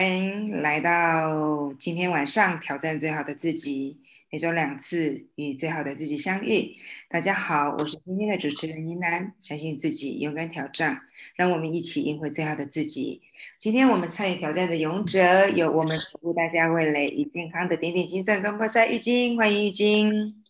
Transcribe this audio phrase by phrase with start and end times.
[0.00, 6.76] 欢迎来到今天晚上挑战最好的自己，每周两次与最好的自己相遇。
[7.10, 11.02] 大家好，我是今天的主持人依楠，相信自己，勇敢挑战，
[11.36, 13.20] 让我们一起赢回最好的自己。
[13.58, 20.42] 今天我们参与挑战的勇者有我们守护大家味蕾与健康的点点金赞中国赛玉晶，欢迎玉晶。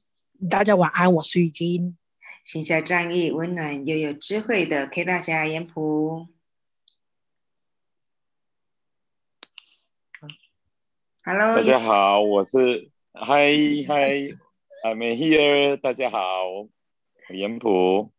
[0.48, 1.96] 大家晚安，我是玉晶。
[2.44, 6.28] 行侠仗义、温暖又有智慧的 K 大侠严普。
[11.22, 15.76] Hello，大家好，我是 Hi Hi，I'm here。
[15.76, 16.18] 大家好，
[17.28, 18.10] 严普。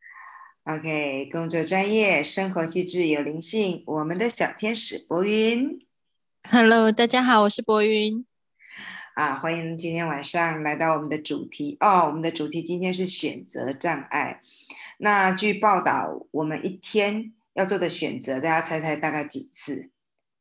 [0.65, 5.83] OK，工作专业，生活细致有灵性，我们的小天使博云。
[6.43, 8.23] Hello，大家好，我是博云。
[9.15, 12.05] 啊，欢迎今天晚上来到我们的主题哦。
[12.05, 14.41] 我们的主题今天是选择障碍。
[14.99, 19.89] 那据报道，我们一天要做的选择，大家猜猜大概几次？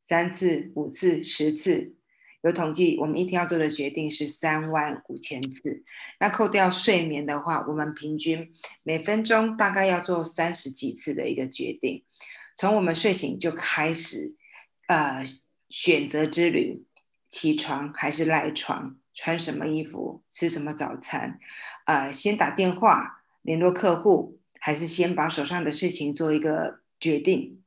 [0.03, 1.95] 三次、五次、十次？
[2.41, 5.83] 有统计，我们一天要做的决定是三万五千次。
[6.19, 8.51] 那扣掉睡眠的话，我们平均
[8.83, 12.03] 每分钟大概要做三十几次的一个决定。
[12.57, 14.35] 从我们睡醒就开始，
[14.87, 15.23] 呃，
[15.69, 16.83] 选择之旅：
[17.29, 18.97] 起床还是赖床？
[19.13, 20.23] 穿什么衣服？
[20.29, 21.37] 吃什么早餐？
[21.85, 27.61] 呃，先打电话联络客户，还是先把手上的事情做一个决定？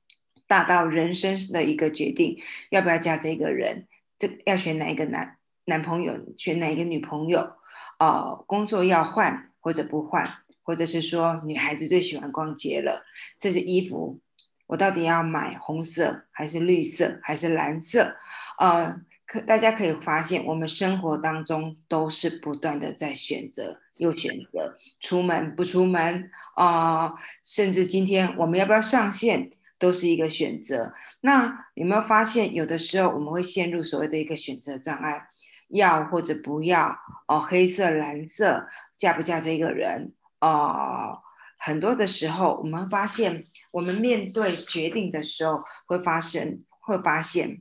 [0.47, 3.86] 大到人生的一个决定，要不要嫁这个人？
[4.18, 7.56] 这要选哪一个男男朋友，选哪一个女朋友？
[7.98, 10.28] 哦，工作要换或者不换，
[10.62, 13.04] 或者是说女孩子最喜欢逛街了，
[13.38, 14.20] 这些衣服
[14.66, 18.16] 我到底要买红色还是绿色还是蓝色？
[18.58, 29.50] 呃，可大家可以发现，我们生活当中都是不断的在选择，又选择出门不出门啊，甚至今天我们要不要上线？
[29.84, 30.94] 都是一个选择。
[31.20, 35.28] 那有没有发现，有的时候我们会陷入所谓的一个选择障碍，
[35.68, 36.96] 要或者不要
[37.28, 38.66] 哦，黑色、蓝色，
[38.97, 41.20] 嫁不嫁这个人哦？
[41.59, 47.60] 很多的时候，我们发现，我们面对决定的时候，会发生，会发现，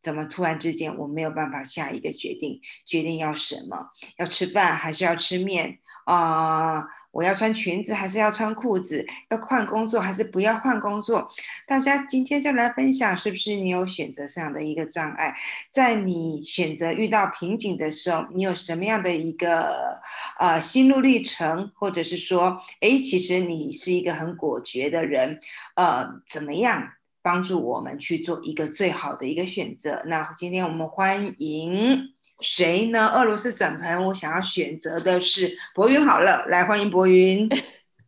[0.00, 2.60] 怎么突然之间我没有办法下一个决定？
[2.84, 3.90] 决定要什么？
[4.18, 6.84] 要吃饭还是要吃面啊？
[7.12, 9.06] 我要穿裙子还是要穿裤子？
[9.28, 11.28] 要换工作还是不要换工作？
[11.66, 15.34] 大家今天就来分享，是不是你有选择上的一个障碍？
[15.70, 20.00] 在你选择遇到瓶颈的时候，你有什么样的一个
[20.38, 21.70] 呃心路历程？
[21.74, 25.40] 或者是说，哎，其实你是一个很果决的人，
[25.74, 26.90] 呃，怎么样
[27.22, 30.02] 帮助我们去做一个最好的一个选择？
[30.06, 32.14] 那今天我们欢迎。
[32.40, 33.08] 谁呢？
[33.08, 36.04] 俄罗斯转盘，我想要选择的是博云。
[36.04, 37.48] 好了，来欢迎博云。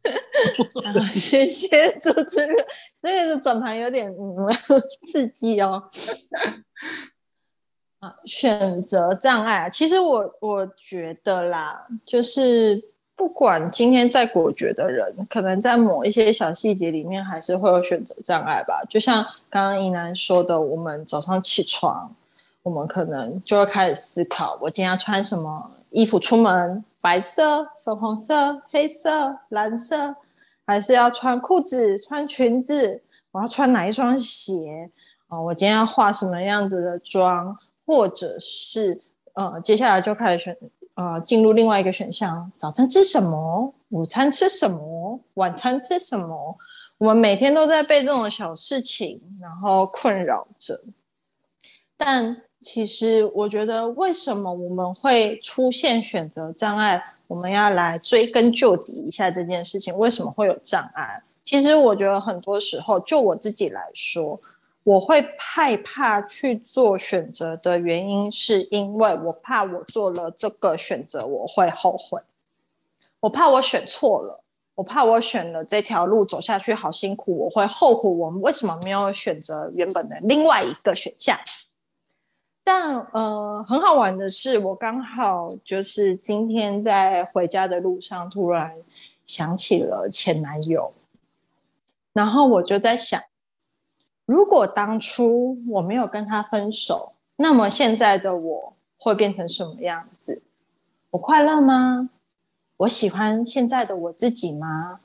[1.11, 2.57] 谢谢主持人。
[3.03, 4.47] 那个是转盘有点嗯
[5.07, 5.85] 刺激哦。
[8.01, 12.83] 啊，选择障碍，其实我我觉得啦，就是
[13.15, 18.83] 不管今天再果决的人，可能在某一些小细节里面，还是会有选择障碍吧。
[18.91, 22.13] 就像刚刚一楠说的，我们早上起床。
[22.63, 26.85] 我们可能就会开始思考：我今天要穿什么衣服出门？
[27.01, 30.15] 白色、粉红色、黑色、蓝色，
[30.65, 33.03] 还是要穿裤子、穿裙子？
[33.33, 34.89] 我要穿哪一双鞋？
[35.27, 37.59] 哦，我今天要化什么样子的妆？
[37.85, 38.97] 或者是
[39.33, 40.57] 呃，接下来就开始选
[40.95, 43.75] 呃，进入另外一个选项：早餐吃什么？
[43.91, 45.19] 午餐吃什么？
[45.35, 46.57] 晚餐吃什么？
[46.99, 50.81] 我们每天都在被这种小事情然后困扰着，
[51.97, 52.43] 但。
[52.63, 57.03] 其实我觉得，为什么我们会出现选择障碍？
[57.27, 61.23] 我们要来追根究底一下这件事情，为什么会有障碍？
[61.43, 64.41] 其实我觉得很多时候，就我自己来说，
[64.85, 72.21] 我会害怕去做选择的原因，是因为我怕我做了这个选择我会后悔，
[73.21, 74.41] 我怕我选错了，
[74.75, 81.37] 我怕我选了这条路走下去好辛苦，我会后悔我们为什么没有选择原本的另外一个选项。
[82.65, 88.77] 但呃，很好玩的是，我刚好就是今天在回家的路上，突然
[89.27, 90.93] 想起了前男友，
[92.13, 93.21] 然后我就在想，
[94.27, 100.43] 如果当初我没有跟他分手，那么现在的我会变成什么样子？
[101.11, 102.11] 我快乐吗？
[102.79, 105.01] 我喜欢现在的我自己吗？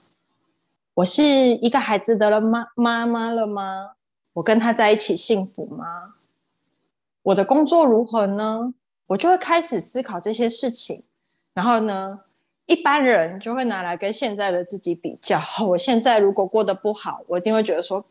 [0.94, 3.94] 我是一个孩子的了妈妈妈了吗？
[4.34, 6.14] 我跟他在一起幸福吗？
[7.28, 8.74] 我的工作如何呢？
[9.06, 11.04] 我就会开始思考这些事情，
[11.54, 12.18] 然后呢，
[12.68, 15.38] 一般人就会拿来跟现在的自己比较。
[15.68, 18.04] 我现在如果过得不好，我一定会觉得说，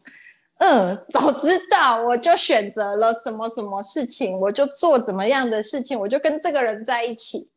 [0.58, 7.50] 嗯，早知道我就选择了什么什么事情，我就做怎么样的事情，我就跟这个人在一起。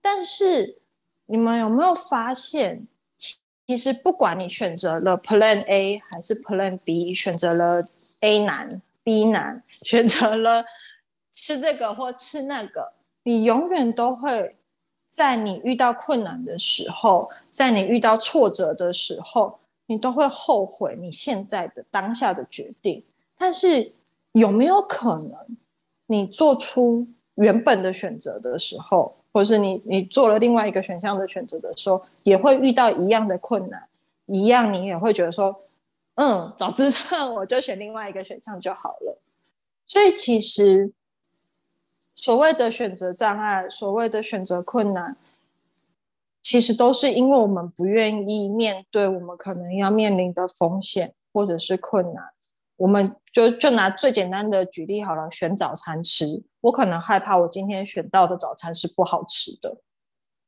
[0.00, 0.80] 但是
[1.26, 2.86] 你们有没有发现，
[3.66, 7.86] 其实不管你选择了 Plan A 还是 Plan B，选择了
[8.20, 10.62] A 男 B 男，选择了
[11.32, 12.92] 吃这个或吃那个，
[13.24, 14.54] 你永远都会
[15.08, 23.02] 在你遇到困难的时候，在你遇到挫折的时候，你都会后悔你现在的当下的决定。
[23.38, 23.90] 但是
[24.32, 25.32] 有没有可能，
[26.08, 29.14] 你做出原本的选择的时候？
[29.32, 33.88] 或是你你做了另外一个选项的选择的时候，也会遇到一样的困难，
[34.26, 35.58] 一样你也会觉得说，
[36.20, 39.22] 嗯，早知道我就选另外一个选项就好了。
[39.84, 40.92] 所以其实
[42.16, 45.16] 所谓的选择障碍，所谓的选择困难，
[46.42, 52.24] 其实都是因为我们不愿意面对我们可能要面临的风险或者是困难。
[52.78, 59.78] 我们就就拿最简单的举例好了，选早餐吃，我可能害怕我今天选到的早餐是不好吃的，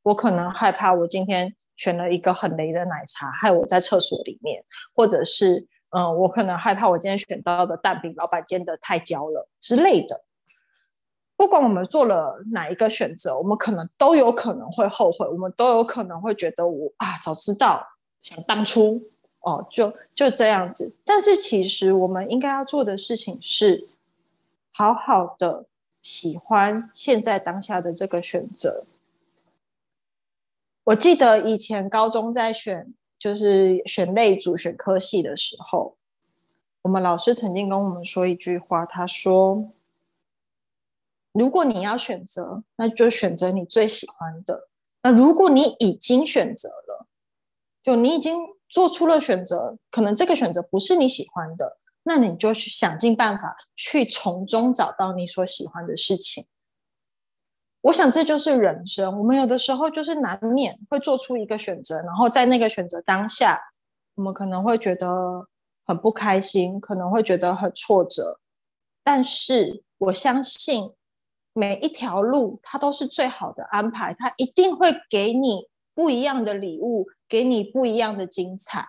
[0.03, 4.63] 我可能害怕我今天选了一个很雷的奶茶，害我在厕所里面，
[4.95, 5.67] 或者是
[5.97, 10.23] 嗯，我可能害怕我今天选到的蛋饼老板煎的太焦了之类的。
[11.37, 17.83] 不管我们做了哪一个选择，我们可能都有可能会后悔，我们都有可能会觉得我啊，早知道，
[18.21, 19.03] 想当初。
[19.41, 20.95] 哦，就就这样子。
[21.03, 23.89] 但是其实我们应该要做的事情是，
[24.71, 25.65] 好好的
[26.03, 28.85] 喜欢现在当下的这个选择。
[30.85, 35.97] 我记得以前高中在选，就是选类组、选科系的时候，
[36.83, 39.71] 我们老师曾经跟我们说一句话，他说
[41.33, 44.69] ：“如果你要选择，那就选择你最喜欢的。
[45.03, 47.07] 那如果你已经选择了，
[47.83, 48.37] 就你已经。”
[48.71, 56.47] 做出了选择，可能这个选择不是你喜欢的，那你就去想尽办法去从中找到你所喜欢的事情。
[57.83, 63.61] 我想这就是人生，我们有的时候就是难免会做出一个选择，然后在那个选择当下，
[64.15, 65.09] 我们可能会觉得
[65.87, 68.41] 很不开心，可能会觉得很挫折。
[69.03, 70.95] 但是我相信
[71.53, 77.07] 每一条路它都是最好的安排，它一定会给你不一样的礼物。
[77.31, 78.85] 给你不一样的精彩，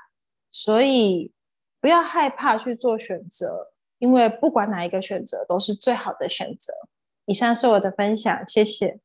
[0.49, 1.31] 所以
[1.79, 3.67] 不要害怕去做选择，
[3.99, 6.73] 因为不管哪一个选择都是最好的选择。
[7.31, 9.00] 以上是我的分享，谢谢。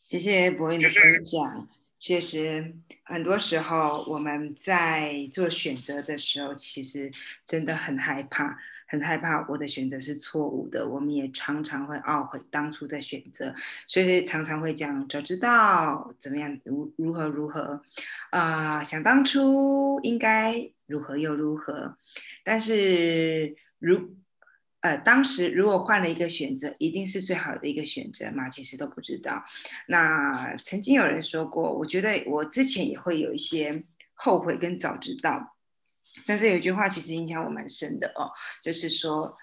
[0.00, 1.68] 谢谢博云的分享。
[1.98, 2.72] 确实，
[3.04, 7.12] 很多时候我们在做选择的时候，其实
[7.44, 8.58] 真的很害怕。
[8.88, 13.52] 很害怕我的选择是错误的，我们也常常会懊悔当初的选择，
[13.86, 17.82] 所以常常会讲早知道怎么样如如何如何，
[18.30, 21.98] 啊，想当初应该如何又如何，
[22.44, 24.14] 但是如
[24.86, 28.48] 呃当时如果换了一个选择，一定是最好的一个选择吗？
[28.48, 29.44] 其实都不知道。
[29.88, 33.82] 那曾经有人说过，我觉得我之前也会有一些
[34.14, 35.56] 后悔跟早知道。
[36.24, 38.30] 但是有句话其实影响我蛮深的哦，
[38.62, 39.36] 就是说，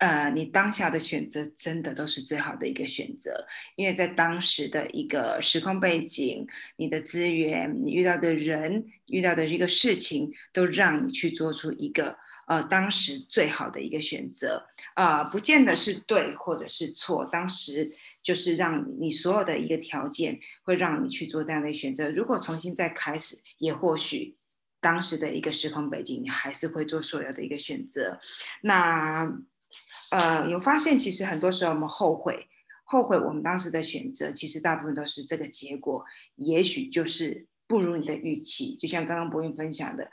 [0.00, 3.46] 呃，你当下的选择真的都是最好的一个选择，
[3.76, 6.46] 因为在当时的一个时空背景、
[6.76, 12.18] 你的资源、你遇到的人、遇到的一个事情，都让你去做出一个
[12.50, 22.10] 呃当时最好的一个选择啊，不见得是对或者是错，当时就是让你所有的一个条件会让你去做这样的选择。
[22.10, 24.36] 如果重新再开始，也或许。
[24.82, 28.18] 当时的一个时空背景，你还是会做所有的一个选择。
[28.62, 29.30] 那，
[30.10, 32.48] 呃，有发现其实很多时候我们后悔，
[32.84, 36.02] 后悔我们当时的选择，其实大部分都是这个结果，
[36.36, 38.74] 也许就是不如你的预期。
[38.74, 40.10] 就像刚刚博云分享的，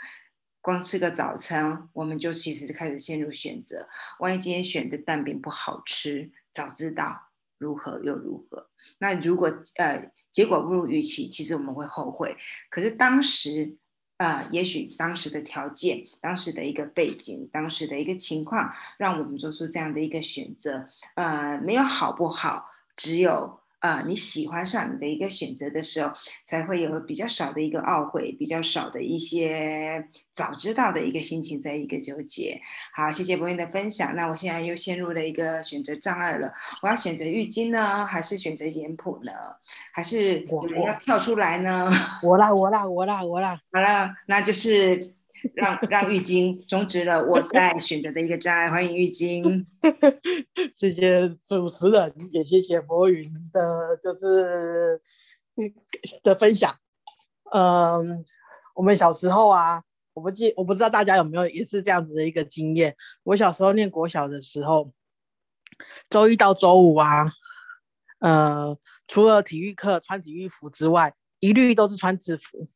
[0.68, 3.88] 光吃个早餐，我们就其实开始陷入选择。
[4.20, 8.70] 万一今天选的蛋饼不好吃，早知道如何又如何？
[8.98, 12.36] 那如果呃结果不如预期，其实我们会后悔。
[12.70, 13.78] 可是当时。
[14.18, 20.88] 啊，也许当时的条件、当时的一个背景、当时的一个情况，让我们做出这样的一个选择。
[21.14, 23.60] 呃，没有好不好，只有。
[23.79, 26.12] 啊，你喜欢上你的一个选择的时候，
[26.46, 32.60] 才会有比较少的一个懊悔，比较少的一些早知道的一个心情，在一个纠结。
[32.93, 34.15] 好，谢谢博云的分享。
[34.15, 39.31] 那我现在又陷入了一个选择障碍了，我要选择浴巾呢，还是选择脸谱呢？
[39.91, 41.88] 还是有人要跳出来呢？
[42.24, 43.60] 我啦，我啦，我啦，我啦。
[43.72, 45.17] 好了，那就是。
[45.53, 49.65] 让让玉晶终止了我在选择的一个障碍，欢迎玉晶。
[50.74, 55.01] 谢谢主持人，也谢谢博云的，就是
[56.24, 56.75] 的分享。
[57.53, 58.24] 嗯，
[58.75, 59.82] 我们小时候啊，
[60.13, 62.96] 我不记，我不知道大家有没有也是这样子的一个经验。
[63.24, 64.91] 我小时候念国小的时候，
[66.10, 67.32] 周一到周五啊，
[68.20, 68.77] 呃，
[69.08, 72.67] 除了体育课穿体育服之外，一律都是穿制服。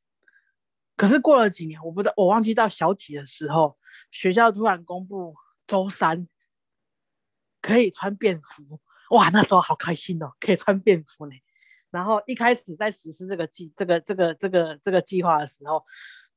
[1.01, 3.75] 可是过了几年，我不知道，我忘记到小几的时候，
[4.11, 5.33] 学校突然公布
[5.65, 6.27] 周三
[7.59, 8.79] 可以穿便服，
[9.09, 11.33] 哇，那时候好开心哦，可以穿便服呢。
[11.89, 15.83] 然后一开始在实施这个计、这个、这个、这个、这个计划的时候，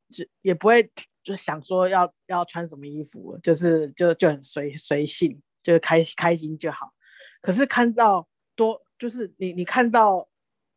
[0.09, 0.91] 就也不会
[1.23, 6.95] 就想说要要穿什么衣服，就是就就很随随性，就是开开心就好。
[7.43, 10.27] 可是看到多，就是你你看到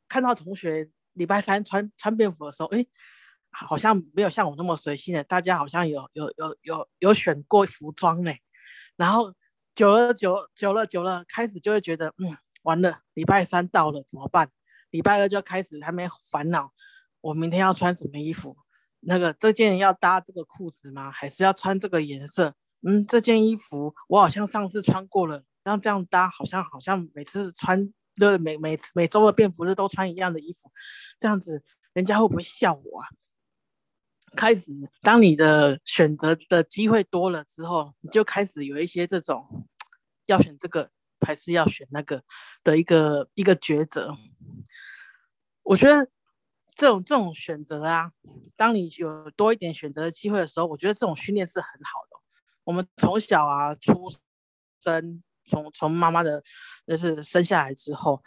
[0.10, 2.86] 看到同学礼拜三穿穿便服的时候，哎。
[3.66, 8.32] 好像没有像我那么随性的，大家好像有有有有有选过服装呢，
[8.96, 9.34] 然后
[9.74, 14.52] 久了久久了久了，开始就会觉得，嗯，完了，礼拜三到了怎么办？
[14.92, 16.72] 礼拜二就开始还没烦恼，
[17.22, 18.56] 我明天要穿什么衣服？
[19.00, 21.10] 那个这件要搭这个裤子吗？
[21.10, 22.54] 还是要穿这个颜色？
[22.88, 30.72] 嗯，这件衣服我好像上次穿过了，然后这样搭好像好像每次穿就是每每每周的便服日都穿一样的衣服，
[31.20, 33.08] 这样子人家会不会笑我啊？
[34.36, 39.68] 开始，当你的选择的机会多了之后，你就开始有一些这种
[40.26, 40.92] 要选这个
[41.22, 42.24] 还是要选那个
[42.64, 44.16] 的一个一个抉择。
[45.64, 46.10] 我觉得
[46.76, 48.12] 这种这种选择啊，
[48.56, 52.18] 当你有多一点选择的机会的时候，我觉得这种训练是很好的。
[52.64, 54.12] 我们从小啊出
[54.82, 56.44] 生，从从妈妈的，
[56.86, 58.22] 就是生下来之后，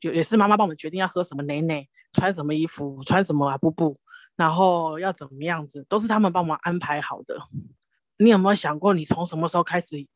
[0.00, 3.96] 有也是妈妈帮我们决定要喝什么奶奶，穿什么衣服，穿什么啊布布。
[4.36, 7.38] 然后要怎么样子，都是他们帮忙安排好的。
[8.18, 10.06] 你有没有想过，你从什么时候开始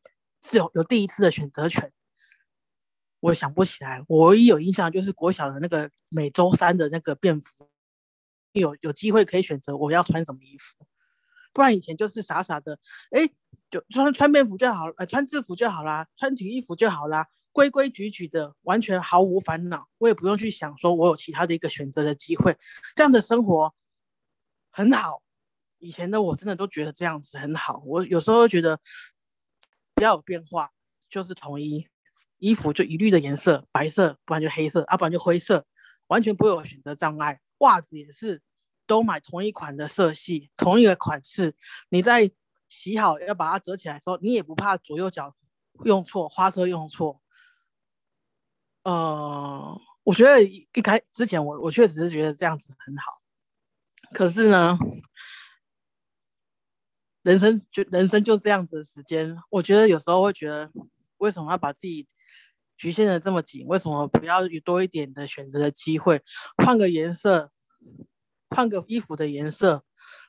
[0.43, 1.91] 是有有第一次的选择权？
[3.19, 7.51] 我想不起来，我唯一有印象就是国小的那个每周三的那个便服，
[8.53, 10.85] 有有机会可以选择我要穿什么衣服。
[11.53, 12.79] 不然以前就是傻傻的，
[13.11, 13.29] 哎，
[13.69, 19.87] 就穿穿便服就好，呃，穿制服就好啦，穿体育服就好啦，规规矩矩的，完全毫无烦恼。
[19.99, 22.57] 我也不用去想说我有其他的一个选择的机会，
[22.95, 23.75] 这样的生活。
[24.71, 25.21] 很好，
[25.79, 27.83] 以前的我真的都觉得这样子很好。
[27.85, 28.79] 我有时候觉得
[29.93, 30.71] 不要有变化，
[31.09, 31.87] 就是统一
[32.37, 35.65] 衣服就一律的颜色，白色，不然就黑色，啊，不然就灰色，
[36.07, 37.39] 完全不会有选择障碍。
[37.59, 38.41] 袜子也是
[38.87, 41.55] 都买同一款的色系，同一个款式。
[41.89, 42.31] 你在
[42.67, 45.35] 洗好要把它折起来的时候，你也不怕左右脚
[45.85, 47.21] 用错，花色用错。
[48.83, 53.20] 呃，我觉得一开之前我我确实是觉得这样子很好。
[54.13, 54.77] 可是呢，
[57.23, 60.69] 人生就人生就这样子的时间，我觉得有时候会觉得，
[61.17, 62.05] 为什么要把自己
[62.77, 63.65] 局限的这么紧？
[63.67, 66.21] 为什么不要有多一点的选择的机会？
[66.57, 67.51] 换个颜色，
[68.49, 69.83] 换个衣服的颜色，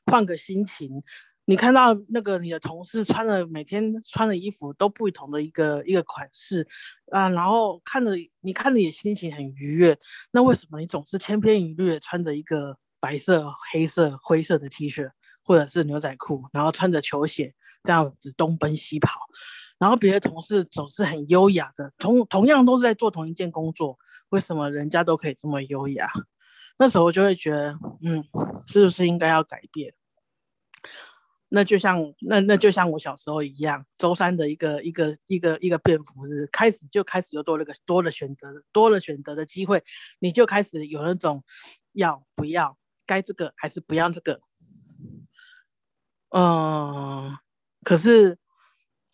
[0.06, 1.02] 换个心情。
[1.44, 6.68] 你看到那个你的同事穿的每天穿的衣服都不同的一个一个款式
[7.10, 9.98] 啊，然后看着你看着也心情很愉悦。
[10.32, 12.78] 那为什么你总是千篇一律的穿着一个？
[13.02, 15.10] 白色、黑色、灰色的 T 恤，
[15.42, 19.18] 或者是牛仔裤，然后穿着球鞋这样子东奔西跑，
[19.76, 26.08] 然后别的同事总是很优雅的，同同样都是在做同一件工作，为什么人家都可以这么优雅？
[26.78, 28.24] 那时候就会觉得，嗯，
[28.68, 29.92] 是不是应该要改变？
[31.48, 39.82] 那就像那那就像我小时候一样，周三的一个一个一个一个便服日，开始就开始又多了个多了选择，多了选择的机会，
[40.20, 41.42] 你就开始有那种
[41.92, 42.78] 要不要？
[43.06, 44.40] 该这个还是不要这个？
[46.30, 47.36] 嗯，
[47.84, 48.38] 可是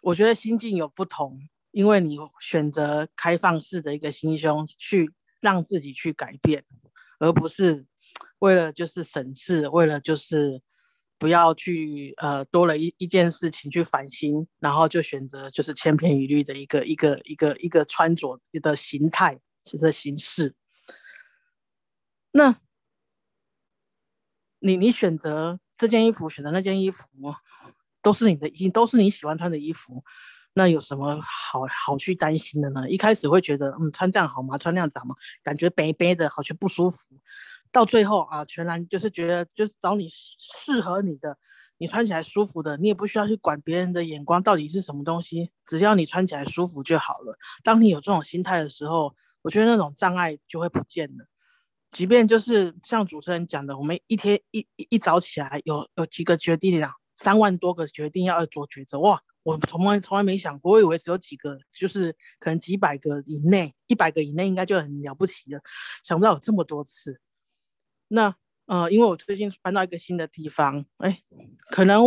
[0.03, 1.37] 我觉得心境有不同，
[1.73, 6.65] 因为你选择开放式的一个心胸去让自己去改变，
[7.19, 7.87] 而不是
[8.39, 10.63] 为了就是省事，为了就是
[11.19, 19.41] 不要去呃多了一一件事情去烦心，然后就选择就是千篇一律的一个一个一个一个穿着的形态
[19.81, 20.55] 的形式，
[22.31, 22.61] 那。
[24.61, 27.07] 你你选择这件衣服，选择那件衣服，
[28.03, 30.03] 都是你的，已经都是你喜欢穿的衣服，
[30.55, 32.89] 那有什么好好去担心的呢？
[32.89, 34.57] 一开始会觉得，嗯，穿这样好吗？
[34.57, 35.15] 穿那样子好吗？
[35.43, 37.17] 感觉背背的好像不舒服。
[37.71, 41.37] 到最后啊，全然就是觉得，就是找你适合你的，
[41.77, 47.39] 你穿起来舒服的，你也不需要去管别人的眼光到底是什么东西，只要你穿起来舒服就好了。
[47.63, 51.27] 当你有这种心态的时候，我觉得那种障碍就会不见了。
[51.91, 59.23] 即便就是像主持人讲的，我们一天一一一早起来有有几个决定啊，三万多个决定要做抉择哇！
[59.43, 65.61] 我从来从来没想过，我以为只有几个，就是可能几百个以内，一百个以内应该就很了不起了，
[66.05, 67.19] 想不到有这么多次。
[68.09, 71.23] 那呃，因为我最近搬到一个新的地方，哎，
[71.71, 72.03] 可能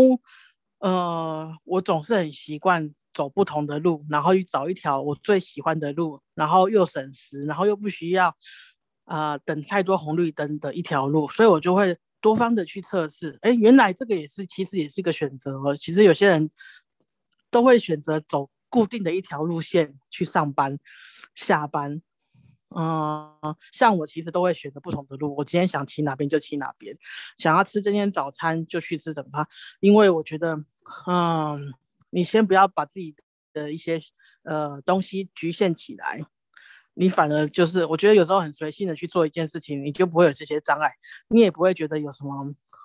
[0.77, 8.35] 呃，我总是很习惯走不同的路，然后去找一条我最喜欢的路，然后又省时，然后又不需要
[9.05, 13.37] 啊等太多红绿灯的一条路，所以我就会多方的去测试。
[13.41, 15.75] 哎，原来这个也是，其实也是一个选择哦。
[15.75, 16.49] 其实有些人
[17.49, 20.77] 都会选择走固定的一条路线去上班、
[21.35, 22.01] 下班。
[22.73, 23.37] 嗯，
[23.73, 25.35] 像我其实都会选择不同的路。
[25.35, 26.97] 我今天想骑哪边就骑哪边，
[27.37, 29.45] 想要吃今天早餐就去吃怎么
[29.81, 30.63] 因为我觉得，
[31.05, 31.73] 嗯，
[32.11, 33.13] 你先不要把自己
[33.51, 33.99] 的一些
[34.43, 36.23] 呃东西局限起来，
[36.93, 40.91] 你反而就是我觉得有时候很随性的去做一件事情，你就不会有这些障碍，
[41.29, 42.31] 你也不会觉得有什么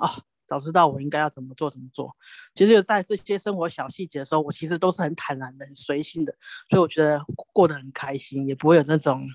[0.00, 0.10] 啊，
[0.46, 2.16] 早知道我应该要怎么做怎么做。
[2.54, 6.34] 其实，在这些生活小细节的时候，我其实都是很坦然的、很随性的，
[6.68, 7.22] 所以我觉得
[7.52, 9.26] 过得很开心，也不会有那种。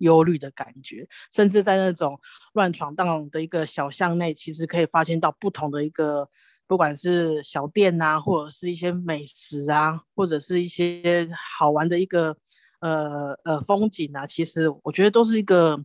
[0.00, 2.20] 忧虑的感觉，甚至在那种
[2.52, 6.30] 乱闯荡的一个小巷内，其实可以发现到不同的一个，
[6.68, 12.36] 不管是小店啊，或者是一些美食啊，或者是一些好玩的一个
[12.80, 15.84] 呃呃风景啊，其实我觉得都是一个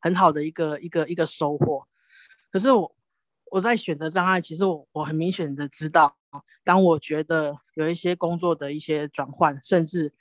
[0.00, 1.86] 很好的一个一个一个收获。
[2.50, 2.94] 可是我
[3.50, 6.16] 我在选择障碍，其实我我很明显的知道，
[6.64, 10.14] 当我觉得有一些工作的一些转换，甚至。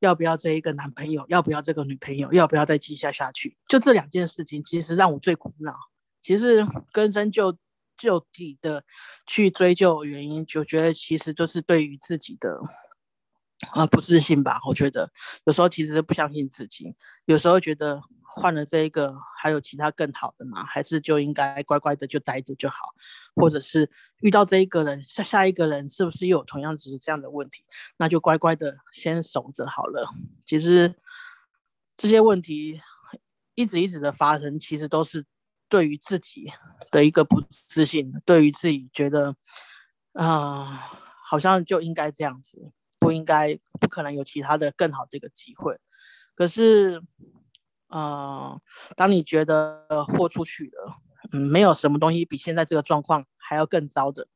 [0.00, 1.24] 要不要这一个男朋友？
[1.28, 2.30] 要不要这个女朋友？
[2.30, 3.56] 要不要再继续下去？
[3.66, 5.72] 就这两件事情，其实让我最苦恼。
[6.20, 7.56] 其实根深就
[7.96, 8.84] 就底的
[9.26, 12.60] 去追究原因，就觉得其实都是对于自己的
[13.72, 14.60] 啊不自信吧。
[14.68, 15.10] 我觉得
[15.44, 16.94] 有时候其实不相信自己，
[17.24, 18.02] 有时候觉得。
[18.36, 20.64] 换了这一个，还有其他更好的吗？
[20.64, 22.76] 还是就应该乖乖的就待着就好？
[23.36, 23.88] 或者是
[24.22, 27.64] 遇到这一个人，下下一个人是不是又有同样只是这样的问题？
[27.96, 30.08] 那就乖乖的先守着好了。
[30.44, 30.96] 其实
[31.96, 32.80] 这些问题
[33.54, 35.24] 一直一直的发生，其实都是
[35.68, 36.50] 对于自己
[36.90, 39.36] 的一个不自信，对于自己觉得
[40.14, 40.90] 啊，
[41.24, 42.72] 好像就应该这样子，
[43.04, 45.78] 不应该，不可能有其他的更好的一个机会。
[46.34, 47.02] 可是。
[47.96, 48.60] 嗯，
[48.96, 50.96] 当你觉得豁出去了，
[51.32, 54.26] 嗯，没有什么东西比现在这个状况还要更糟的，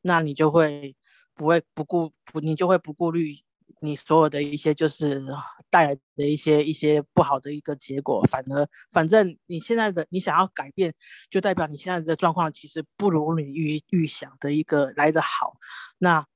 [0.00, 0.96] 那你就会
[1.34, 3.34] 不会不顾不，你就会不顾虑
[3.80, 5.22] 你所有的一些就是
[5.68, 10.94] 带来的一些一些不好的一个结果，反而反正你现在的你想要改变，
[11.28, 15.58] 就代表你现在的状况其实不如你预预想的一个来得好，
[15.98, 16.26] 那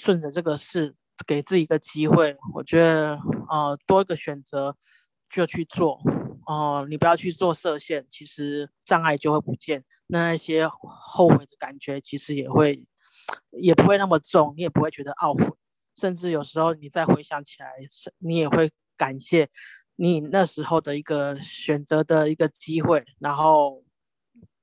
[0.00, 0.94] 顺着这个事
[1.26, 3.18] 给自己一个机会，我觉得
[3.50, 4.76] 呃多一个选择。
[5.32, 6.00] 就去做
[6.44, 12.84] 哦，你不要去做设限，其实障碍就会不见，那那些后悔的感觉其实也会
[13.50, 15.48] 也不会那么重，你也不会觉得懊悔，
[15.94, 17.70] 甚至有时候你再回想起来，
[18.18, 19.48] 你也会感谢
[19.94, 23.84] 你那时候的一个选择的一个机会，然后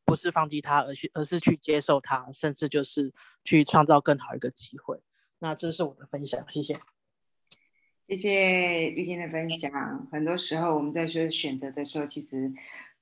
[0.03, 3.13] 不是放弃它，而去而是去接受它，甚至就是
[3.45, 4.99] 去创造更好一个机会。
[5.39, 6.79] 那这是我的分享，谢谢。
[8.07, 10.07] 谢谢玉晶的分享。
[10.11, 12.53] 很多时候我们在说选择的时候，其实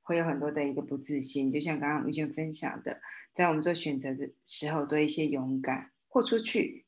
[0.02, 1.52] 会有很多的一个不自信。
[1.52, 3.00] 就像刚刚玉晶分享的，
[3.32, 6.86] 在我们做选择的时候，多一些勇敢，豁出去，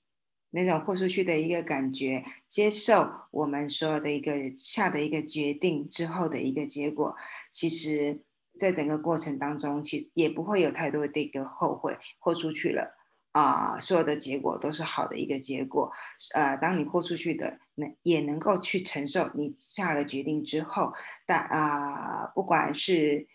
[0.50, 7.16] 那种豁出去的一个感觉，接受我们所有的一个下的一个决定之后的一个结果。
[7.52, 8.24] 其实，
[8.60, 12.97] 在整个过程当中，其也不会有太多的一个后悔，豁出去了。
[13.38, 15.92] 啊，所有的结果都是好的一个结果。
[16.34, 20.92] 呃，当你豁出去的，能也能够去承受你下了决定之后，
[21.28, 23.28] 但啊，不管是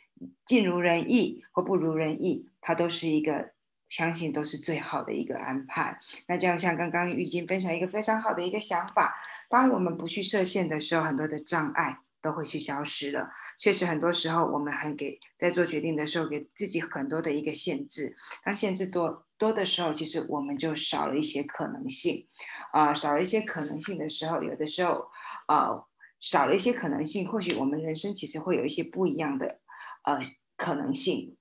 [0.45, 3.53] 尽如人意或不如人意，它都是一个
[3.87, 5.97] 相信都是最好的一个安排。
[6.27, 9.15] 那就像刚刚玉晶分享一个非常好的一个想法，
[9.49, 11.99] 当我们不去设限的时候，很多的障碍。
[12.23, 13.29] 都会去消失了。
[13.59, 18.17] 确实，很多时候我们很给在做决定的时候，给自己很多的一个限制。
[18.45, 22.27] 当限制多多的时候，其实我们就少了一些可能性。
[22.73, 25.05] 啊，少了一些可能性的时候，有的时候，
[25.47, 25.85] 啊，
[26.21, 29.59] 少了一些可能性，或许我们人生其实会有一些不一样的，
[30.05, 30.25] 呃，
[30.57, 31.37] 可能性。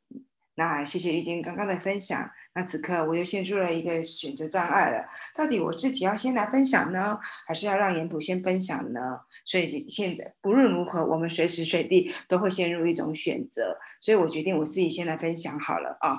[0.55, 2.29] 那谢谢玉晶刚刚的分享。
[2.53, 5.07] 那此刻我又陷入了一个选择障碍了。
[5.33, 7.17] 到底我自己要先来分享呢，
[7.47, 9.21] 还是要让严普先分享呢？
[9.51, 13.77] 所以现在不论如何，我们随时随地都会陷入一种选择。
[13.99, 16.17] 所以我决定我自己先来分享好了啊。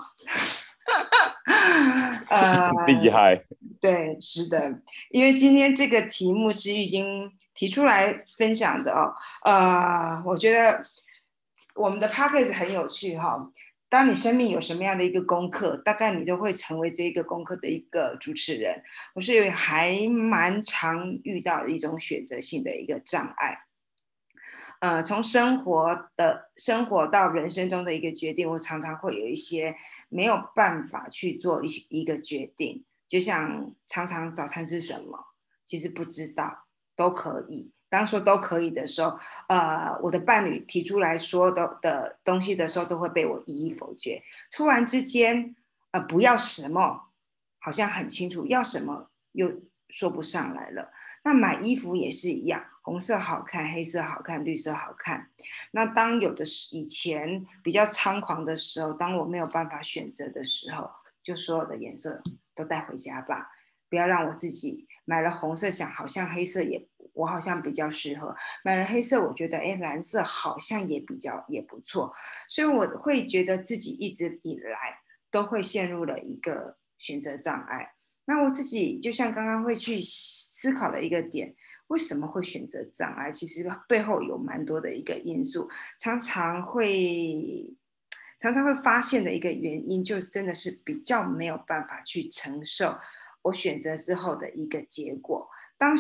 [2.29, 3.43] 呃，厉害。
[3.81, 4.71] 对，是的，
[5.09, 9.15] 因为今天这个题目是玉晶提出来分享的哦。
[9.47, 10.85] 呃，我觉得
[11.77, 13.39] 我们的 p a c k a g e 很有趣哈。
[13.93, 18.83] 当你生命有什么样的一个功课，大概你都会成为这一个功课的一个主持人。
[19.15, 23.67] 我是还蛮常遇到的一种选择性的一个障碍，
[24.81, 29.77] 呃，从生活的生活到人生中的一个决定，我常常会有一些
[30.09, 32.87] 没有办法去做一一个决定。
[33.07, 35.19] 就像常常早餐吃什么，
[35.67, 37.71] 其实不知道都可以。
[37.93, 44.23] 当说都可以的时候，呃，我的伴侣提出来说的的东西的时候，都会被我一一否决。
[44.51, 45.55] 突然之间，
[45.91, 47.11] 呃，不要什么，
[47.59, 50.91] 好像很清楚，要什么又说不上来了。
[51.23, 55.29] 那买衣服也是一样，红色好看，黑色好看，绿色好看。
[55.73, 60.91] 那当有的是以前比较猖狂的时候，当我没有办法选择的时候，
[61.23, 62.23] 就所有的颜色
[62.55, 63.51] 都带回家吧，
[63.91, 72.13] 不要让我自己买了红色想好像黑色也我好像比较适合，买了黑色我觉得哎蓝色好像也比较也不错，
[72.49, 74.79] 所以我会觉得自己一直以来
[75.31, 77.93] 都会陷入了一个选择障碍。
[78.25, 81.55] 那我自己就像刚刚会去思考的一个点，
[81.89, 83.33] 为什么会选择障碍？
[83.33, 87.77] 其实背后有蛮多的一个因素，常常会
[88.39, 92.97] 常常会发现的一个原因，就真的是比较没有办法去承受
[93.43, 95.49] 我选择之后的一个结果。
[95.77, 95.97] 当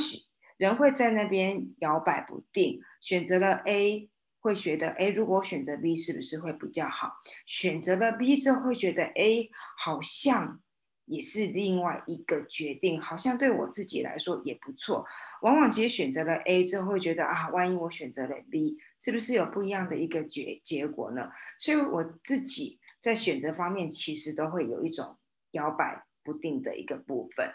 [0.57, 4.11] 人会在那边摇摆不定，选择了 A，
[4.41, 7.15] 会觉得哎，如果选择 B 是不是会比较好？
[7.47, 10.61] 选择了 B 之后会觉得 A 好像。
[11.07, 15.05] 也是另外一个决定，好像对我自己来说也不错。
[15.43, 21.29] 往往其实选择了 A 之后，会觉得啊，万一我选择了 B，是不是有不一样的一个结结果呢？
[21.59, 25.19] 所以我自己在选择方面，其实都会有一种
[25.51, 27.53] 摇摆不定的一个部分，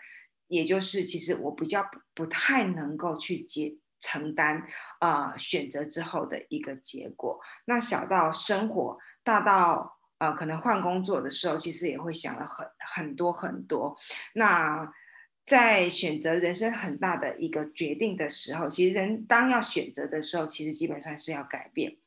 [0.48, 1.84] 也就是其实我比较
[2.14, 4.64] 不太能够去接承担
[5.00, 7.40] 啊选择之后的一个结果。
[7.66, 9.96] 那小到生活，大到。
[10.20, 13.96] 呃，可能换工作的时候，其实也会想了很很多很多。
[14.34, 14.92] 那
[15.44, 21.98] 在选择人生很大的一个决定的时候，其实人当要选择的时候，其实基本上是要改变。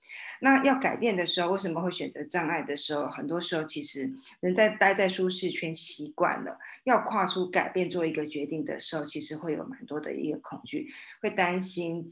[0.40, 3.08] 那要改变的时候，为什么会选择障碍的时候？
[3.08, 12.06] 很多时候，其实人在待在舒适圈习惯了，要跨出改变做一个决定的时候，其实会有蛮多的一个恐惧，会担心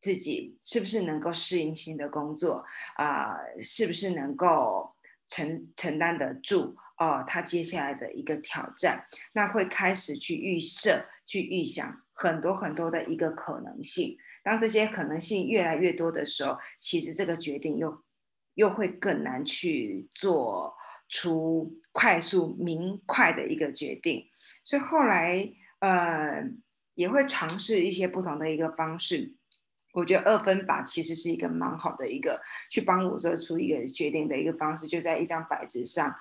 [0.00, 2.64] 自己是不是能够适应新的工作
[2.96, 4.94] 啊，是不是能够。
[5.28, 14.16] 承承担得住哦，他接下来的一个挑战，那会开始去预设、去预想很多很多的一个可能性。
[14.46, 18.04] 当这些可能性越来越多的时候，其实这个决定又
[18.54, 20.72] 又会更难去做
[21.08, 24.24] 出快速明快的一个决定。
[24.62, 26.48] 所以后来呃，
[26.94, 29.34] 也会尝试一些不同的一个方式。
[29.92, 36.14] 我觉得二分法其实是一个蛮好的一个去帮我做出一个决定的一个方式，就在一张白纸上，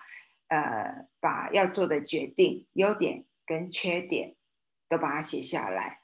[0.47, 4.35] 呃，把要做的决定优点跟缺点
[4.89, 5.99] 都把它写下来。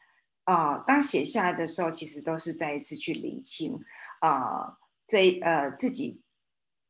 [0.52, 3.80] 啊，当写下来的时候，其实都是再一次去理清
[4.20, 6.22] 啊，这呃自己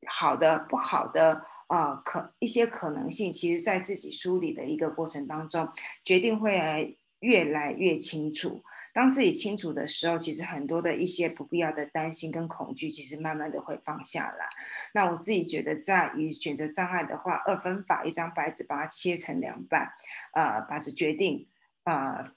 [0.07, 5.69] 好的不好的啊可一些可能性，其实在自己梳理的一个过程当中，
[6.03, 8.63] 决定会越来越清楚。
[8.93, 14.49] 当自己清楚的时候，其实很多的一些不必要的担心跟恐惧，其实慢慢的会放下来。
[14.95, 19.93] 那我自己觉得，在于选择障碍的话，二分法，一张白纸把它切成两半，
[20.33, 21.47] 呃，把这决定，
[21.85, 22.33] 呃，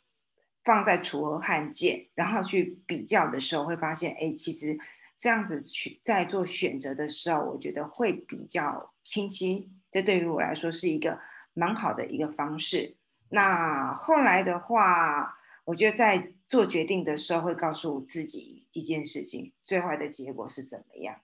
[0.64, 4.78] 放在楚河汉界，然后去比较的时候，会发现，哎，其实
[5.16, 9.70] 这样子去在做选择的时候，我觉得会比较清晰。
[9.90, 11.18] 这对于我来说是一个
[11.52, 12.96] 蛮好的一个方式。
[13.28, 15.38] 那后来的话。
[15.66, 21.22] 我觉得在做决定的时候，会告诉自己一件事情：最坏的结果是怎么样？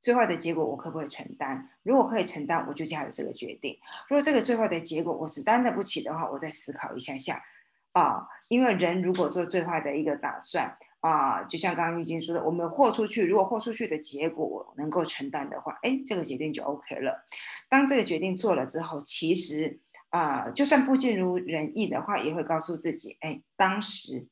[0.00, 1.70] 最坏的结果我可不可以承担？
[1.84, 3.78] 如果可以承担，我就加了这个决定。
[4.08, 7.40] 如果这个最坏的结果我是担得不起的话，我再思考一下下
[7.98, 8.26] 啊。
[8.48, 17.26] 因为人如果做最坏的一个打算啊，就像刚刚玉晶说的，我们豁出去，如果豁出去的结果能够承担的话，哎，这个决定就 OK 了。
[17.68, 19.80] 当这个决定做了之后，其实。
[20.10, 24.26] 啊，就算不尽如人意的话，也会告诉自己，哎，当时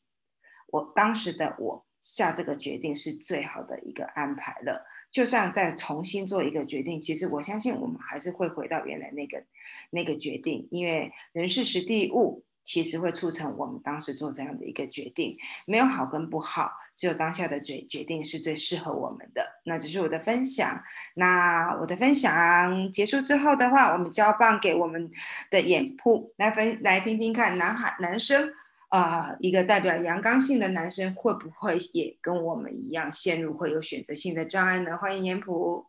[0.68, 4.86] 我当时的我下这个决定是最好的一个安排了。
[5.10, 9.44] 就算再重新做一个决定，其实我相信我们还是会回到原来那个
[9.90, 12.45] 那个决定，因为人事时地物。
[12.66, 19.60] 其实会促成我们当时做这样的一个决定，没有好跟不好，只有当下的决决定是最适合我们的。
[19.62, 20.82] 那这是我的分享。
[21.14, 25.08] 那我的分享结束之后的话，我们交棒给我们
[25.48, 28.52] 的演铺来分来听听看，男孩男生
[28.88, 34.98] 啊，一个代表阳刚性的男生会不会也跟我们一样陷入会有选择性的障碍呢？
[34.98, 35.86] 欢迎眼普。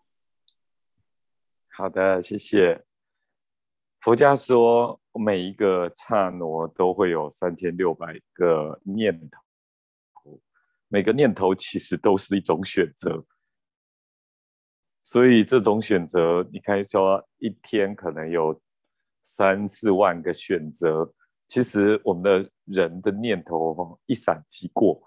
[1.69, 2.83] 好的，谢谢。
[3.99, 10.39] 佛家说，每一个刹那都会有三千六百个念头，
[10.87, 13.25] 每个念头其实都是一种选择。
[15.03, 18.61] 所以这种选择，你看说一天可能有
[19.23, 21.13] 三四万个选择，
[21.47, 25.01] 其实我们的人的念头一闪即过，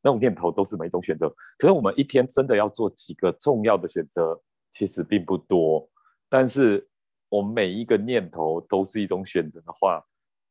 [0.00, 1.28] 那种念头都是每一种选择。
[1.58, 5.90] 可是我们一天真的要做几个重要的选择，其实并不多。
[6.28, 6.88] 但是
[7.32, 10.04] 我们每一个念头都是一种选择的话，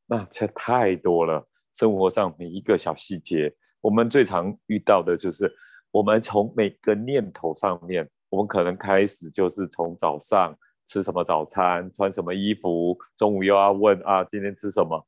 [0.08, 1.48] 那这太多了。
[1.74, 5.54] 生活上每一个小细节，我们最常遇到的就是，
[5.92, 8.10] 我们从每个念头上面。
[8.30, 15.06] 我们可能开始就是从早上吃什么早餐，穿什么衣服，中午又要问啊今天吃什么，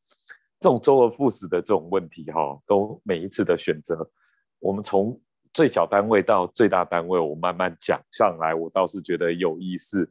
[0.59, 4.07] 这种周而复始的这种问题哈，都每一次的选择，
[4.59, 5.19] 我们从
[5.55, 10.07] 最小单位到最大单位，我慢慢讲上来，我倒是觉得有意思。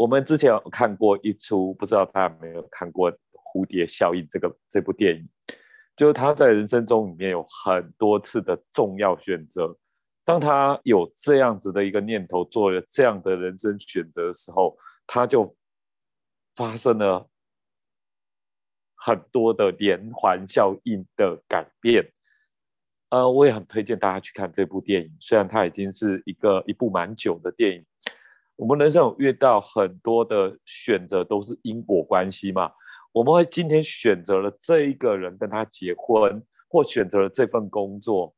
[0.00, 5.28] 我们之前有看过一出，不知道大家有没有看过《蝴蝶效应》这个这部电影，
[5.94, 9.76] 就是他在人生中里面有很多次的重要选择。
[10.24, 14.74] 当他有这样子的一个念头，做了这样的人生选择的时候，
[15.06, 15.54] 他就
[16.54, 17.28] 发生了
[18.94, 22.10] 很多的连环效应的改变。
[23.10, 27.84] 呃，我也很推荐大家去看这部电影，虽然它已经是一个一部蛮久的电影。
[28.60, 32.70] 我们人生有遇到很多的选择，都是因果关系嘛。
[33.10, 38.34] 我们会今天选择了这一个人跟他结婚，或选择了这份工作，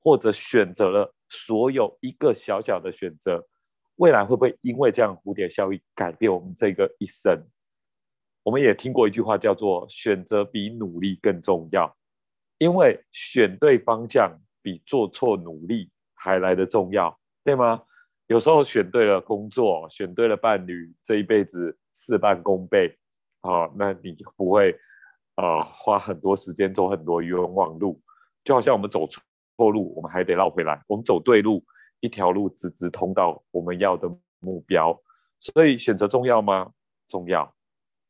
[0.00, 1.14] 或者选择了。
[1.28, 3.46] 所有一个小小的选择，
[3.94, 7.40] 未来会不会因为这样蝴蝶效应改变我们这个一生？
[8.42, 11.96] 我们也听过一句话叫做“选择比努力更重要”，
[12.58, 17.80] 因为选对方向比做错努力还来得重要，对吗？
[18.30, 22.96] 有时候选对了工作，选对了伴侣，这一辈子事半功倍
[23.40, 23.68] 啊！
[23.74, 24.72] 那你不会
[25.34, 28.00] 啊花很多时间走很多冤枉路，
[28.44, 29.04] 就好像我们走。
[29.08, 30.80] 错路，我们还得绕回来。
[30.86, 31.62] 我们走对路，
[31.98, 34.96] 一条路直直通到我们要的目标。
[35.40, 36.70] 所以选择重要吗？
[37.08, 37.52] 重要。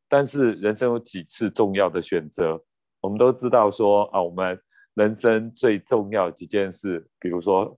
[0.06, 2.62] 但是人生有几次重要的选择？
[3.00, 4.61] 我们都知道说啊，我们
[4.92, 7.76] 人生最重要几件事，比如说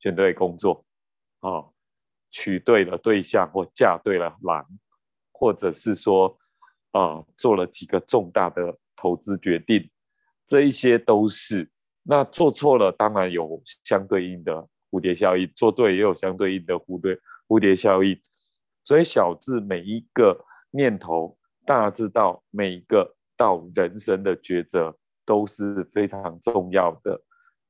[0.00, 0.84] 选对工作，
[1.42, 1.68] 啊，
[2.30, 4.66] 娶对了对象或嫁对了郎，
[5.30, 6.36] 或者是说
[6.90, 9.90] 啊，做了几个重大的投资决定，
[10.46, 11.70] 这一些都是。
[12.04, 18.20] 那做错了，当然有相对应的蝴蝶效应；做对，也有相对应的蝴蝶蝴蝶效应。
[18.84, 27.22] 所以，小至每一个念头，大至到每一个到人生的抉择，都是非常重要的。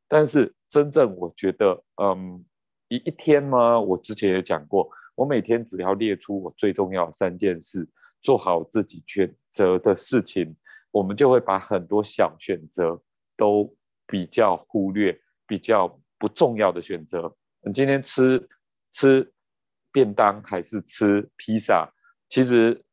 [0.09, 2.43] 但是，真正我觉得，嗯，
[2.93, 3.81] 一一天吗？
[3.81, 7.89] 我之前也讲过，我每天只要列出我最重要的三件事，
[8.21, 10.55] 做好自己选择的事情，
[10.91, 13.03] 我们就会把很多小选择
[13.37, 13.75] 都。
[14.05, 17.35] 比较忽略、比较不重要的选择。
[17.65, 18.47] 你今天吃
[18.93, 19.33] 吃
[19.91, 21.91] 便当还是吃披萨？
[22.29, 22.85] 其实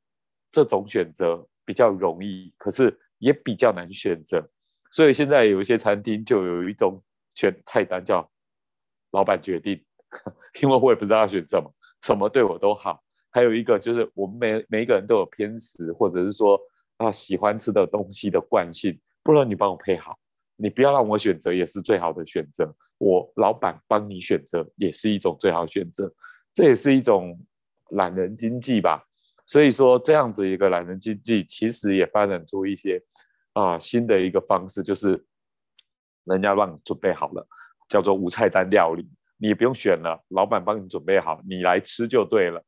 [0.49, 4.49] 这种选择比较容易，可是也比较难选择。
[4.91, 7.03] 所以现在有一些餐厅就有一种
[7.35, 8.31] 选菜单叫
[9.11, 9.83] “老板决定”，
[10.61, 13.03] 因为我也不知道要选什么，什么对我都好。
[13.31, 16.59] 还有一个就是我们每每一个人都有偏食，或者是说
[16.97, 20.17] 啊喜欢吃的东西的惯性，不然你帮我配好。
[20.55, 22.75] 你不要让我选择，也是最好的选择。
[22.97, 26.11] 我老板帮你选择，也是一种最好选择。
[26.53, 27.39] 这也是一种
[27.91, 29.01] 懒人经济吧。
[29.45, 33.01] 所以说，这样子一个懒人经济，其实也发展出一些
[33.53, 35.25] 啊新的一个方式，就是
[36.25, 37.47] 人家让你准备好了，
[37.87, 42.63] 叫做无菜单料理，你不用选了，老板帮你准备好，你来吃就对了。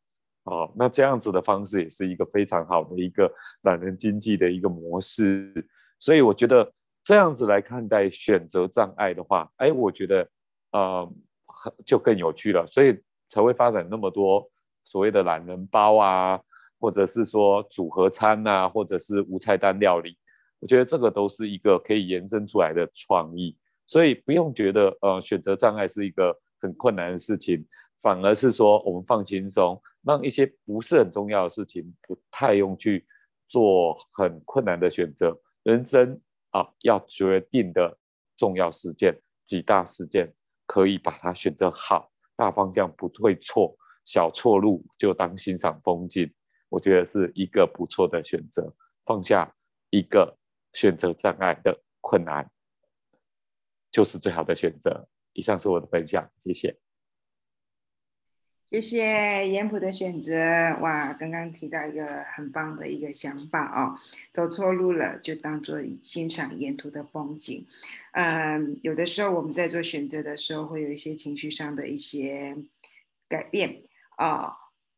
[0.45, 3.31] 哦，那这样子的方式也是一个非常好的一个
[3.61, 5.67] 懒人经济的一个模式。
[5.99, 6.71] 所以我觉得。
[7.03, 10.29] 这样子来看待选择障碍的话，哎，我觉得，
[10.71, 11.11] 呃，
[11.83, 12.95] 就更有趣了，所以
[13.27, 14.47] 才会发展那么多
[14.83, 16.39] 所谓的懒人包啊，
[16.79, 20.15] 或者是说组合餐呐，或者是无菜单料理。
[20.59, 23.57] 我觉得这个都是一个可以延伸出来的创意，
[23.87, 27.65] 所以不用觉得呃选择障碍是一个很困难的事情，
[28.01, 33.05] 反而是说我们放轻松，让一些不是很重要的事情不太用去
[33.49, 36.21] 做很困难的选择，人生。
[36.53, 37.97] 啊，要决定的
[38.35, 40.29] 重要事件、几大事件，
[40.65, 46.29] 可以把它选择好，大方向不会错，小错路就当欣赏风景。
[46.67, 48.69] 我觉得是一个不错的选择，
[49.05, 49.49] 放下
[49.91, 50.37] 一个
[50.73, 52.45] 选择障碍的困难，
[53.89, 55.07] 就是最好的选择。
[55.33, 56.77] 以上是我的分享，谢谢。
[58.69, 60.33] 谢谢颜普的选择。
[60.81, 63.99] 哇，刚刚提到一个很棒的一个想法哦，
[64.31, 67.67] 走错路了就当做欣赏沿途的风景。
[68.13, 72.55] 嗯，有的时候我们在做选择的时候，会有一些情绪上的一些
[73.27, 73.83] 改变
[74.15, 74.53] 啊，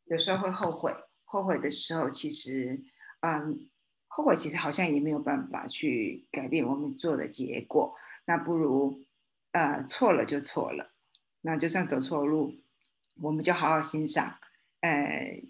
[0.05, 0.93] 有时候会后悔，
[1.23, 2.79] 后悔的时候其实，
[3.21, 3.67] 嗯，
[4.07, 7.95] 后悔其实好像也没有办法去改变我们做的结果。
[8.25, 9.03] 那不如，
[9.53, 10.91] 呃，错了就错了，
[11.41, 12.57] 那就算走错路。
[13.21, 14.39] 我们就好好欣赏，
[14.81, 15.43] 呃，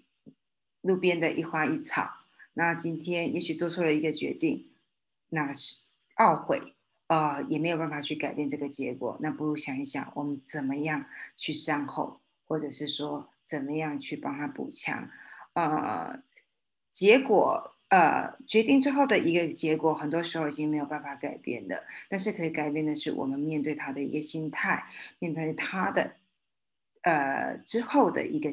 [0.82, 2.10] 路边的一花一草。
[2.52, 4.70] 那今天也许做错了一个决定，
[5.30, 5.86] 那是
[6.18, 6.74] 懊悔，
[7.06, 9.16] 呃，也没有办法去改变这个结果。
[9.20, 15.10] 那不如想一想，我们怎么样去善后，或者是说怎么样去帮他补强。
[15.54, 16.22] 呃，
[16.92, 21.84] 结果，呃，决定之后的一个结果，很多时候已经没有办法改变的。
[22.08, 24.82] 但是可以改变的是，我们面对他的一个心态，
[25.20, 26.16] 面对他的。
[27.02, 28.48] 呃，之后的一个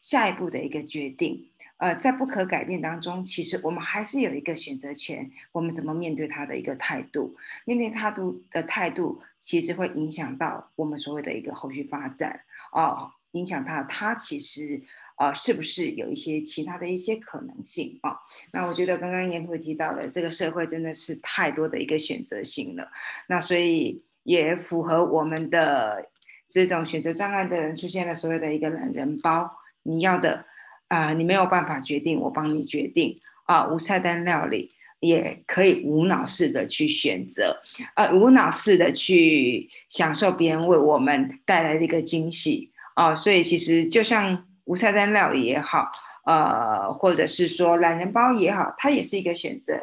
[0.00, 5.30] 下一步的一个决定，呃，在不可改变当中，其实我们还是有一个选择权。
[5.52, 12.40] 我们怎么面对他的一个态度，面对他度的态度，其实会影响到我们所谓的一个后续发展
[12.72, 14.82] 哦，影响他他其实
[15.20, 18.16] 呃是不是有一些其他的一些可能性啊？
[18.52, 22.90] 那我觉得刚刚严普提到了，这个社会真的是太多的一个选择性了，
[23.28, 26.10] 那所以也符合我们的。
[26.52, 29.48] 这种选择障碍的人出现了所谓的一个懒人包，
[29.84, 30.44] 你要的
[30.88, 33.68] 啊，你没有办法决定，我帮你决定啊。
[33.68, 37.62] 无菜单料理也可以无脑式的去选择，
[37.94, 43.14] 呃，无脑式的去享受别人为我们带来的一个惊喜啊。
[43.14, 45.90] 所以其实就像无菜单料理也好，
[46.24, 49.74] 呃，或者是说懒人包也好，它也是一个选择，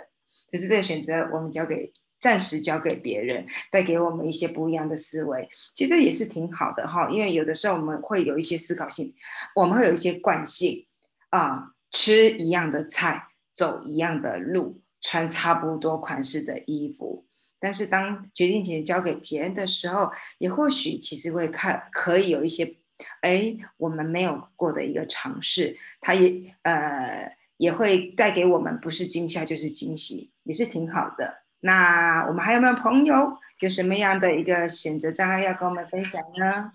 [0.50, 1.92] 只是这个选择我们交给。
[2.20, 7.08] 暂时交给别人，带给我们一些不一样的思维，其实也是挺好的哈。
[7.12, 9.14] 因为有的时候我们会有一些思考性，
[9.56, 10.88] 我们会有一些惯性
[11.30, 17.28] 啊，吃一样的菜，走一样的路，穿差不多款式的衣服。
[17.60, 22.78] 但是当决定权交给别人的时候，也或许其实会看可以有一些，
[23.22, 31.44] 哎，我们没有过的一个尝试，它也呃也会带给我们不是惊吓就是惊喜，也是挺好的。
[31.62, 36.72] 那我们还有没有朋友有什么样的一个选择障碍要跟我们分享呢？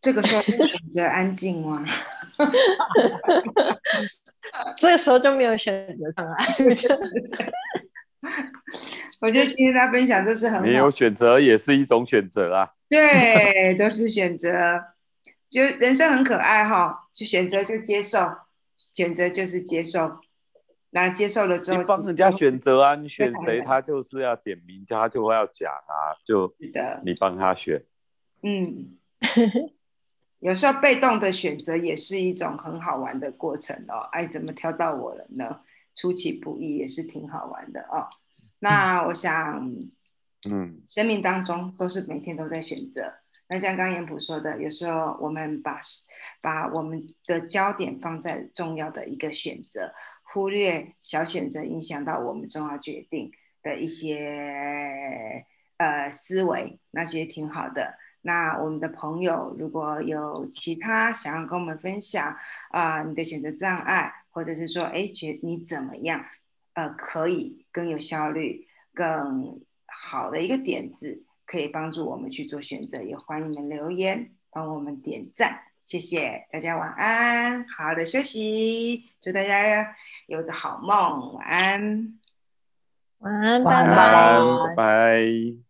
[0.00, 1.82] 这个时候选择安静吗？
[4.78, 6.46] 这个时候就没有选择障碍。
[9.20, 12.70] 我觉得今天他分享都是很没有选择也是一种选择啊。
[12.88, 14.50] 对，都是选择。
[15.50, 18.18] 就人生很可爱哈，就选择就接受，
[18.76, 20.18] 选择就是接受，
[20.90, 26.52] 那接受了之后，你帮人家选择啊，你选谁，他就是要点名，他就会要讲啊，就
[27.04, 27.84] 你帮他选，
[28.42, 28.96] 嗯，
[30.44, 34.00] 有时候被动的选择也是一种很好玩的过程哦。
[34.12, 35.62] 哎，怎么挑到我了呢？
[35.94, 38.06] 出其不意也是挺好玩的哦。
[38.58, 39.74] 那我想，
[40.50, 43.10] 嗯，生命当中都是每天都在选择。
[43.48, 45.80] 那像刚严普说的，有时候我们把
[46.42, 55.46] 把我们的焦点放在重要的一个选择，忽略小选择影响到我们重要决定的一些
[55.78, 57.94] 呃思维，那些挺好的。
[58.24, 62.36] 那我们的朋友如果有其他想要跟我们分享
[62.70, 66.24] 啊，你的选择障碍，或者是说哎觉你怎么样，
[66.74, 71.24] 呃，可以更有效率、更好的一个点子。
[71.46, 79.94] 可以帮助我们去做选择，也欢迎你们留言帮我们点赞，谢谢大家，晚安，好好的休息，祝大家
[80.26, 82.18] 有个好梦，晚安，
[83.18, 85.63] 晚安，拜拜，拜拜。